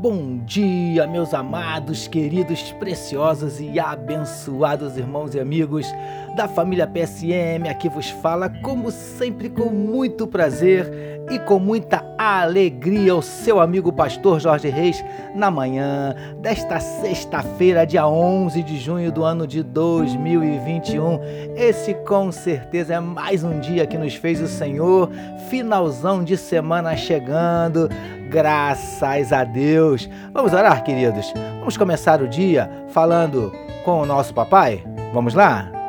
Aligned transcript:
Bom 0.00 0.38
dia, 0.46 1.06
meus 1.06 1.34
amados, 1.34 2.08
queridos, 2.08 2.72
preciosos 2.72 3.60
e 3.60 3.78
abençoados 3.78 4.96
irmãos 4.96 5.34
e 5.34 5.38
amigos 5.38 5.86
da 6.34 6.48
família 6.48 6.86
PSM. 6.86 7.68
Aqui 7.68 7.86
vos 7.90 8.08
fala, 8.08 8.48
como 8.48 8.90
sempre, 8.90 9.50
com 9.50 9.68
muito 9.68 10.26
prazer 10.26 10.90
e 11.30 11.38
com 11.40 11.58
muita 11.58 12.02
alegria, 12.16 13.14
o 13.14 13.20
seu 13.20 13.60
amigo 13.60 13.92
pastor 13.92 14.40
Jorge 14.40 14.70
Reis, 14.70 15.04
na 15.34 15.50
manhã 15.50 16.14
desta 16.40 16.80
sexta-feira, 16.80 17.84
dia 17.84 18.08
11 18.08 18.62
de 18.62 18.78
junho 18.78 19.12
do 19.12 19.22
ano 19.22 19.46
de 19.46 19.62
2021. 19.62 21.20
Esse 21.54 21.92
com 21.92 22.32
certeza 22.32 22.94
é 22.94 23.00
mais 23.00 23.44
um 23.44 23.60
dia 23.60 23.86
que 23.86 23.98
nos 23.98 24.14
fez 24.14 24.40
o 24.40 24.48
Senhor, 24.48 25.10
finalzão 25.50 26.24
de 26.24 26.38
semana 26.38 26.96
chegando 26.96 27.90
Graças 28.30 29.32
a 29.32 29.42
Deus. 29.42 30.08
Vamos 30.32 30.52
orar, 30.52 30.84
queridos. 30.84 31.34
Vamos 31.58 31.76
começar 31.76 32.22
o 32.22 32.28
dia 32.28 32.70
falando 32.90 33.52
com 33.84 34.00
o 34.00 34.06
nosso 34.06 34.32
papai? 34.32 34.84
Vamos 35.12 35.34
lá? 35.34 35.79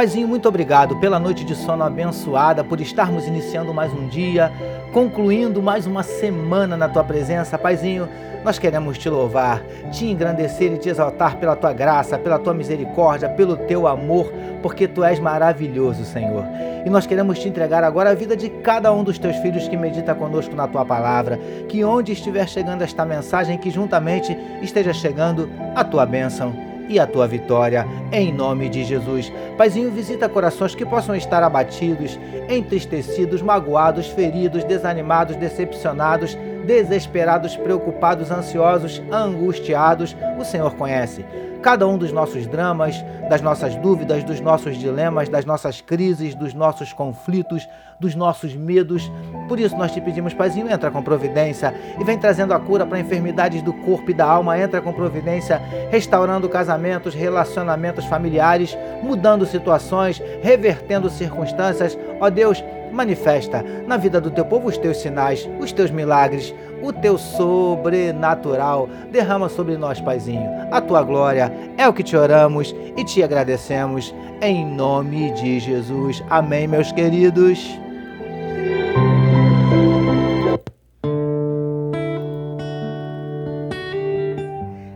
Paizinho, 0.00 0.26
muito 0.26 0.48
obrigado 0.48 0.96
pela 0.96 1.18
noite 1.18 1.44
de 1.44 1.54
sono 1.54 1.84
abençoada, 1.84 2.64
por 2.64 2.80
estarmos 2.80 3.26
iniciando 3.26 3.74
mais 3.74 3.92
um 3.92 4.08
dia, 4.08 4.50
concluindo 4.94 5.62
mais 5.62 5.86
uma 5.86 6.02
semana 6.02 6.74
na 6.74 6.88
tua 6.88 7.04
presença. 7.04 7.58
Paizinho, 7.58 8.08
nós 8.42 8.58
queremos 8.58 8.96
te 8.96 9.10
louvar, 9.10 9.62
te 9.92 10.06
engrandecer 10.06 10.72
e 10.72 10.78
te 10.78 10.88
exaltar 10.88 11.36
pela 11.36 11.54
tua 11.54 11.74
graça, 11.74 12.18
pela 12.18 12.38
tua 12.38 12.54
misericórdia, 12.54 13.28
pelo 13.28 13.58
teu 13.58 13.86
amor, 13.86 14.32
porque 14.62 14.88
tu 14.88 15.04
és 15.04 15.20
maravilhoso, 15.20 16.02
Senhor. 16.06 16.46
E 16.82 16.88
nós 16.88 17.06
queremos 17.06 17.38
te 17.38 17.46
entregar 17.46 17.84
agora 17.84 18.08
a 18.08 18.14
vida 18.14 18.34
de 18.34 18.48
cada 18.48 18.90
um 18.94 19.04
dos 19.04 19.18
teus 19.18 19.36
filhos 19.36 19.68
que 19.68 19.76
medita 19.76 20.14
conosco 20.14 20.56
na 20.56 20.66
tua 20.66 20.82
palavra, 20.82 21.38
que 21.68 21.84
onde 21.84 22.12
estiver 22.12 22.48
chegando 22.48 22.80
esta 22.80 23.04
mensagem, 23.04 23.58
que 23.58 23.70
juntamente 23.70 24.34
esteja 24.62 24.94
chegando 24.94 25.50
a 25.74 25.84
tua 25.84 26.06
bênção 26.06 26.69
e 26.90 26.98
a 26.98 27.06
tua 27.06 27.28
vitória, 27.28 27.86
em 28.10 28.32
nome 28.32 28.68
de 28.68 28.82
Jesus. 28.82 29.32
Paizinho, 29.56 29.92
visita 29.92 30.28
corações 30.28 30.74
que 30.74 30.84
possam 30.84 31.14
estar 31.14 31.40
abatidos, 31.40 32.18
entristecidos, 32.48 33.40
magoados, 33.40 34.08
feridos, 34.08 34.64
desanimados, 34.64 35.36
decepcionados, 35.36 36.36
desesperados, 36.66 37.56
preocupados, 37.56 38.32
ansiosos, 38.32 39.00
angustiados. 39.10 40.16
O 40.36 40.44
Senhor 40.44 40.74
conhece 40.74 41.24
cada 41.62 41.86
um 41.86 41.98
dos 41.98 42.12
nossos 42.12 42.46
dramas, 42.46 43.04
das 43.28 43.40
nossas 43.40 43.76
dúvidas, 43.76 44.24
dos 44.24 44.40
nossos 44.40 44.76
dilemas, 44.76 45.28
das 45.28 45.44
nossas 45.44 45.80
crises, 45.80 46.34
dos 46.34 46.54
nossos 46.54 46.92
conflitos, 46.92 47.68
dos 47.98 48.14
nossos 48.14 48.54
medos. 48.54 49.10
Por 49.46 49.60
isso 49.60 49.76
nós 49.76 49.92
te 49.92 50.00
pedimos, 50.00 50.32
Paizinho, 50.32 50.70
entra 50.70 50.90
com 50.90 51.02
providência 51.02 51.74
e 51.98 52.04
vem 52.04 52.18
trazendo 52.18 52.54
a 52.54 52.58
cura 52.58 52.86
para 52.86 52.98
enfermidades 52.98 53.62
do 53.62 53.72
corpo 53.72 54.10
e 54.10 54.14
da 54.14 54.24
alma. 54.24 54.58
Entra 54.58 54.80
com 54.80 54.92
providência, 54.92 55.60
restaurando 55.90 56.48
casamentos, 56.48 57.14
relacionamentos 57.14 58.04
familiares, 58.06 58.76
mudando 59.02 59.44
situações, 59.46 60.20
revertendo 60.42 61.10
circunstâncias. 61.10 61.96
Ó 62.20 62.30
Deus, 62.30 62.64
manifesta 62.90 63.64
na 63.86 63.96
vida 63.96 64.20
do 64.20 64.30
teu 64.30 64.44
povo 64.44 64.68
os 64.68 64.78
teus 64.78 64.96
sinais, 64.98 65.48
os 65.60 65.72
teus 65.72 65.90
milagres, 65.90 66.54
o 66.82 66.92
teu 66.92 67.18
sobrenatural. 67.18 68.88
Derrama 69.10 69.48
sobre 69.48 69.76
nós, 69.76 70.00
Paizinho, 70.00 70.48
a 70.70 70.80
tua 70.80 71.02
glória. 71.02 71.52
É 71.76 71.88
o 71.88 71.92
que 71.92 72.02
te 72.02 72.16
oramos 72.16 72.74
e 72.96 73.04
te 73.04 73.22
agradecemos 73.22 74.14
em 74.40 74.66
nome 74.66 75.30
de 75.32 75.60
Jesus. 75.60 76.22
Amém, 76.28 76.66
meus 76.66 76.92
queridos. 76.92 77.78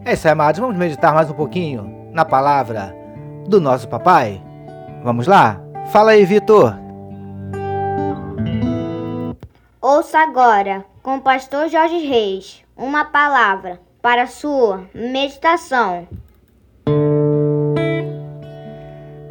É 0.07 0.13
isso 0.13 0.27
aí, 0.27 0.33
amados. 0.33 0.61
Vamos 0.61 0.77
meditar 0.77 1.15
mais 1.15 1.31
um 1.31 1.35
pouquinho 1.35 2.11
na 2.13 2.25
palavra 2.25 2.95
do 3.49 3.61
nosso 3.61 3.89
papai? 3.89 4.43
Vamos 5.03 5.27
lá? 5.27 5.61
Fala 5.87 6.13
aí, 6.13 6.25
Vitor. 6.25 6.75
Ouça 9.81 10.19
agora, 10.19 10.85
com 11.05 11.17
o 11.17 11.21
pastor 11.21 11.69
Jorge 11.69 11.99
Reis, 11.99 12.65
uma 12.75 13.05
palavra 13.05 13.79
para 14.01 14.27
sua 14.27 14.89
meditação. 14.95 16.09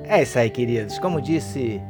É 0.04 0.22
isso 0.22 0.38
aí, 0.38 0.52
queridos. 0.52 1.00
Como 1.00 1.20
disse 1.20 1.82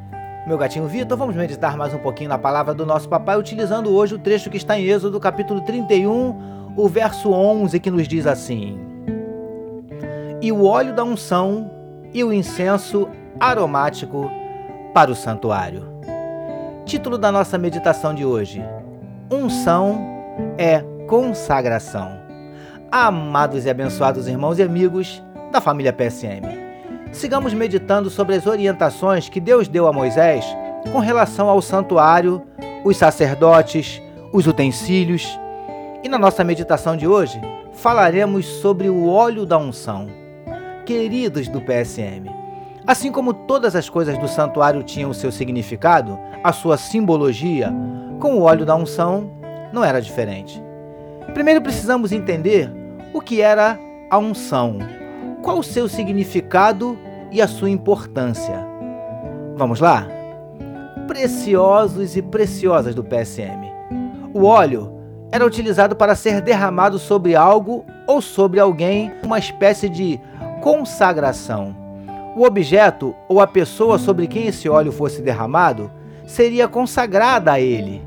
meu 0.48 0.58
gatinho 0.58 0.88
Vitor, 0.88 1.18
vamos 1.18 1.36
meditar 1.36 1.76
mais 1.76 1.94
um 1.94 1.98
pouquinho 1.98 2.30
na 2.30 2.38
palavra 2.38 2.74
do 2.74 2.86
nosso 2.86 3.10
papai, 3.10 3.38
utilizando 3.38 3.94
hoje 3.94 4.16
o 4.16 4.20
trecho 4.20 4.50
que 4.50 4.56
está 4.56 4.80
em 4.80 4.86
Êxodo, 4.86 5.20
capítulo 5.20 5.60
31, 5.60 6.74
o 6.78 6.88
verso 6.88 7.34
11, 7.34 7.78
que 7.82 7.92
nos 7.92 8.08
diz 8.08 8.26
assim: 8.26 8.80
E 10.42 10.50
o 10.50 10.64
óleo 10.64 10.96
da 10.96 11.04
unção 11.04 11.70
e 12.14 12.24
o 12.24 12.32
incenso 12.32 13.10
aromático 13.38 14.32
para 14.94 15.12
o 15.12 15.16
santuário. 15.16 15.92
Título 16.86 17.18
da 17.18 17.34
nossa 17.34 17.58
meditação 17.58 18.14
de 18.14 18.24
hoje: 18.24 18.64
Unção 19.32 20.00
é 20.58 20.84
consagração. 21.08 22.20
Amados 22.92 23.66
e 23.66 23.70
abençoados 23.70 24.28
irmãos 24.28 24.60
e 24.60 24.64
amigos 24.64 25.24
da 25.52 25.60
família 25.62 25.94
PSM, 25.94 26.46
sigamos 27.12 27.54
meditando 27.54 28.10
sobre 28.10 28.36
as 28.36 28.46
orientações 28.46 29.30
que 29.30 29.40
Deus 29.40 29.68
deu 29.68 29.88
a 29.88 29.94
Moisés 29.94 30.46
com 30.92 31.00
relação 31.00 31.50
ao 31.50 31.62
santuário, 31.62 32.42
os 32.84 32.98
sacerdotes, 32.98 34.02
os 34.32 34.46
utensílios. 34.46 35.40
E 36.04 36.10
na 36.10 36.20
nossa 36.20 36.44
meditação 36.44 36.98
de 36.98 37.08
hoje, 37.08 37.40
falaremos 37.74 38.46
sobre 38.46 38.90
o 38.90 39.08
óleo 39.08 39.46
da 39.46 39.58
unção. 39.58 40.08
Queridos 40.86 41.48
do 41.48 41.62
PSM, 41.62 42.30
Assim 42.86 43.14
como 43.14 43.34
todas 43.34 43.78
as 43.78 43.90
coisas 43.90 44.18
do 44.18 44.28
santuário 44.28 44.84
tinham 44.84 45.14
seu 45.14 45.32
significado, 45.32 46.20
a 46.44 46.52
sua 46.52 46.76
simbologia, 46.76 47.74
com 48.20 48.36
o 48.36 48.42
óleo 48.42 48.66
da 48.66 48.76
unção 48.76 49.30
não 49.72 49.84
era 49.84 50.02
diferente. 50.02 50.62
Primeiro 51.34 51.62
precisamos 51.62 52.12
entender 52.12 52.72
o 53.14 53.20
que 53.20 53.42
era 53.42 53.80
a 54.10 54.18
unção, 54.18 54.78
qual 55.42 55.60
o 55.60 55.64
seu 55.64 55.88
significado 55.88 56.98
e 57.32 57.42
a 57.42 57.48
sua 57.48 57.70
importância. 57.70 58.66
Vamos 59.56 59.80
lá? 59.80 60.08
Preciosos 61.08 62.16
e 62.16 62.22
preciosas 62.22 62.94
do 62.94 63.04
PSM. 63.04 63.72
O 64.34 64.46
óleo 64.46 64.92
era 65.32 65.46
utilizado 65.46 65.96
para 65.96 66.16
ser 66.16 66.42
derramado 66.42 67.00
sobre 67.00 67.36
algo 67.36 67.84
ou 68.08 68.22
sobre 68.22 68.60
alguém, 68.60 69.12
uma 69.24 69.40
espécie 69.40 69.90
de 69.90 70.20
consagração. 70.62 71.76
O 72.36 72.46
objeto 72.46 73.16
ou 73.28 73.42
a 73.42 73.48
pessoa 73.48 73.98
sobre 73.98 74.28
quem 74.28 74.48
esse 74.48 74.70
óleo 74.70 74.92
fosse 74.92 75.22
derramado 75.22 75.92
seria 76.26 76.68
consagrada 76.68 77.54
a 77.54 77.60
ele. 77.60 78.02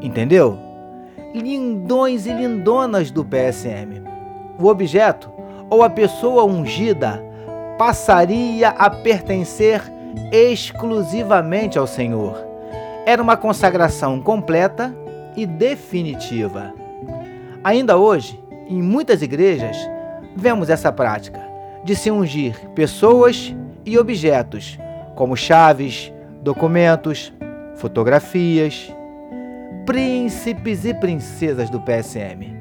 Entendeu? 0.00 0.58
Lindões 1.34 2.26
e 2.26 2.32
lindonas 2.32 3.10
do 3.10 3.24
PSM. 3.24 4.02
O 4.58 4.66
objeto 4.66 5.30
ou 5.70 5.82
a 5.82 5.90
pessoa 5.90 6.44
ungida 6.44 7.22
passaria 7.78 8.68
a 8.70 8.90
pertencer 8.90 9.82
exclusivamente 10.30 11.78
ao 11.78 11.86
Senhor. 11.86 12.36
Era 13.06 13.22
uma 13.22 13.36
consagração 13.36 14.20
completa 14.20 14.94
e 15.36 15.46
definitiva. 15.46 16.72
Ainda 17.64 17.96
hoje, 17.96 18.42
em 18.68 18.82
muitas 18.82 19.22
igrejas, 19.22 19.76
vemos 20.36 20.68
essa 20.70 20.92
prática 20.92 21.40
de 21.84 21.96
se 21.96 22.10
ungir 22.10 22.56
pessoas 22.74 23.54
e 23.84 23.98
objetos, 23.98 24.78
como 25.14 25.36
chaves, 25.36 26.12
documentos, 26.42 27.32
fotografias, 27.82 28.94
príncipes 29.84 30.84
e 30.84 30.94
princesas 30.94 31.68
do 31.68 31.80
PSM. 31.80 32.56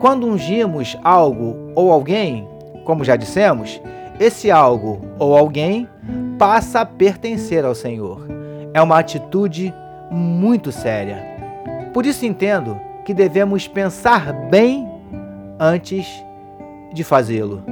Quando 0.00 0.26
ungimos 0.26 0.96
algo 1.04 1.70
ou 1.74 1.92
alguém, 1.92 2.48
como 2.82 3.04
já 3.04 3.14
dissemos, 3.14 3.78
esse 4.18 4.50
algo 4.50 4.98
ou 5.18 5.36
alguém 5.36 5.86
passa 6.38 6.80
a 6.80 6.86
pertencer 6.86 7.66
ao 7.66 7.74
Senhor. 7.74 8.26
É 8.72 8.80
uma 8.80 8.98
atitude 8.98 9.74
muito 10.10 10.72
séria. 10.72 11.22
Por 11.92 12.06
isso 12.06 12.24
entendo 12.24 12.80
que 13.04 13.12
devemos 13.12 13.68
pensar 13.68 14.32
bem 14.48 14.88
antes 15.60 16.24
de 16.94 17.04
fazê-lo, 17.04 17.62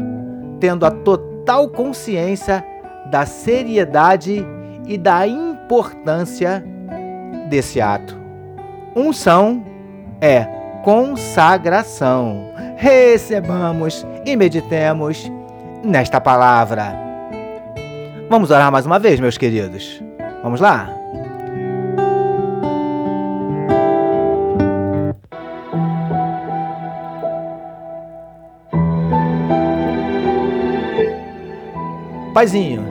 tendo 0.60 0.84
a 0.84 0.90
total 0.90 1.66
consciência 1.70 2.62
da 3.10 3.24
seriedade 3.24 4.44
e 4.86 4.98
da 4.98 5.26
importância 5.26 6.62
desse 7.50 7.80
ato. 7.80 8.16
Unção 8.96 9.62
é 10.20 10.46
consagração. 10.82 12.54
Recebamos 12.76 14.06
e 14.24 14.36
meditemos 14.36 15.30
nesta 15.84 16.20
palavra. 16.20 16.94
Vamos 18.30 18.50
orar 18.50 18.70
mais 18.70 18.86
uma 18.86 18.98
vez, 18.98 19.20
meus 19.20 19.36
queridos. 19.36 20.00
Vamos 20.42 20.60
lá? 20.60 20.88
Paizinho, 32.32 32.84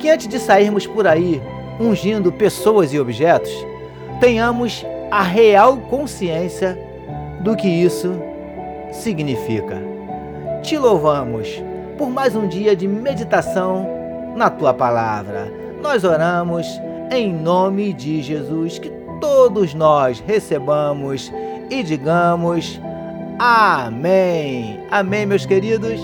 que 0.00 0.08
antes 0.08 0.26
de 0.26 0.38
sairmos 0.40 0.86
por 0.86 1.06
aí 1.06 1.40
ungindo 1.78 2.32
pessoas 2.32 2.92
e 2.92 2.98
objetos, 2.98 3.52
tenhamos 4.20 4.84
a 5.10 5.22
real 5.22 5.76
consciência 5.76 6.78
do 7.40 7.54
que 7.56 7.68
isso 7.68 8.14
significa. 8.92 9.80
Te 10.62 10.78
louvamos 10.78 11.62
por 11.98 12.10
mais 12.10 12.34
um 12.34 12.48
dia 12.48 12.74
de 12.74 12.88
meditação 12.88 13.86
na 14.34 14.50
tua 14.50 14.72
palavra. 14.74 15.52
Nós 15.80 16.04
oramos 16.04 16.66
em 17.10 17.32
nome 17.32 17.92
de 17.92 18.22
Jesus 18.22 18.78
que 18.78 18.90
todos 19.20 19.74
nós 19.74 20.20
recebamos 20.26 21.32
e 21.70 21.82
digamos 21.82 22.80
amém. 23.38 24.80
Amém, 24.90 25.26
meus 25.26 25.46
queridos. 25.46 26.00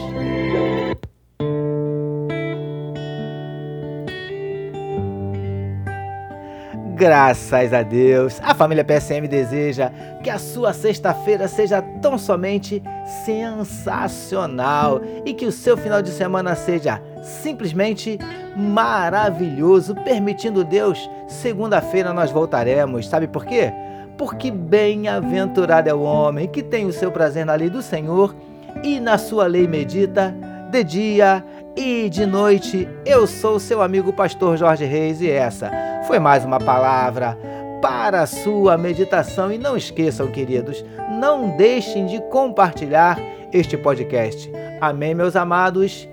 Graças 7.01 7.73
a 7.73 7.83
Deus, 7.83 8.39
a 8.45 8.55
família 8.55 8.85
PSM 8.85 9.27
deseja 9.27 9.91
que 10.23 10.29
a 10.29 10.39
sua 10.39 10.75
sexta-feira 10.75 11.49
seja 11.49 11.81
tão 11.81 12.19
somente 12.19 12.83
sensacional 13.25 15.01
e 15.25 15.33
que 15.33 15.47
o 15.47 15.51
seu 15.51 15.79
final 15.79 16.03
de 16.03 16.11
semana 16.11 16.55
seja 16.55 17.01
simplesmente 17.23 18.19
maravilhoso, 18.55 19.95
permitindo 19.95 20.63
Deus, 20.63 21.09
segunda-feira 21.27 22.13
nós 22.13 22.31
voltaremos. 22.31 23.09
Sabe 23.09 23.27
por 23.27 23.47
quê? 23.47 23.73
Porque 24.19 24.51
bem-aventurado 24.51 25.89
é 25.89 25.95
o 25.95 26.03
homem 26.03 26.49
que 26.49 26.63
tem 26.63 26.85
o 26.85 26.93
seu 26.93 27.11
prazer 27.11 27.47
na 27.47 27.55
lei 27.55 27.71
do 27.71 27.81
Senhor 27.81 28.37
e 28.85 29.01
na 29.01 29.17
sua 29.17 29.47
lei 29.47 29.67
medita 29.67 30.35
de 30.71 30.85
dia 30.85 31.43
e 31.77 32.09
de 32.09 32.27
noite. 32.27 32.89
Eu 33.05 33.27
sou 33.27 33.59
seu 33.59 33.83
amigo 33.83 34.13
pastor 34.13 34.57
Jorge 34.57 34.85
Reis 34.85 35.21
e 35.21 35.31
essa 35.31 35.71
foi 36.07 36.19
mais 36.19 36.45
uma 36.45 36.59
palavra 36.59 37.39
para 37.81 38.23
a 38.23 38.27
sua 38.27 38.77
meditação. 38.77 39.53
E 39.53 39.59
não 39.59 39.77
esqueçam, 39.77 40.31
queridos, 40.31 40.85
não 41.19 41.57
deixem 41.57 42.07
de 42.07 42.21
compartilhar 42.31 43.19
este 43.53 43.77
podcast. 43.77 44.51
Amém, 44.81 45.15
meus 45.15 45.37
amados? 45.37 46.09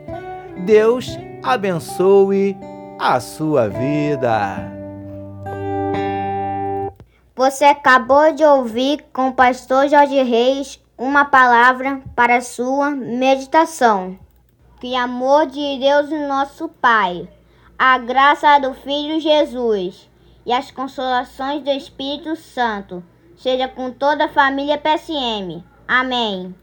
Deus 0.66 1.18
abençoe 1.44 2.58
a 3.00 3.20
sua 3.20 3.70
vida. 3.70 4.78
Você 7.36 7.66
acabou 7.66 8.34
de 8.34 8.44
ouvir 8.44 9.06
com 9.14 9.30
o 9.30 9.34
pastor 9.34 9.88
Jorge 9.88 10.24
Reis 10.24 10.82
uma 10.98 11.26
palavra 11.26 12.02
para 12.16 12.38
a 12.38 12.42
sua 12.42 12.90
meditação. 12.90 14.18
Que 14.80 14.96
amor 14.96 15.48
de 15.48 15.80
Deus, 15.80 16.10
nosso 16.28 16.70
Pai 16.70 17.28
a 17.80 18.00
graça 18.00 18.58
do 18.58 18.74
Filho 18.74 19.20
Jesus 19.20 20.10
e 20.44 20.52
as 20.52 20.72
consolações 20.72 21.64
do 21.64 21.70
Espírito 21.70 22.36
Santo 22.36 23.04
seja 23.36 23.68
com 23.68 23.92
toda 23.92 24.26
a 24.26 24.30
família 24.30 24.80
PSM. 24.80 25.64
Amém. 25.88 26.56